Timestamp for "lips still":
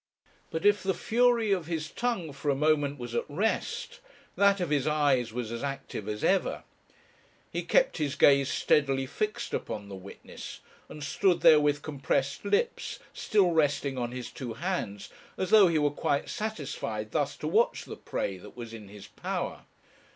12.43-13.51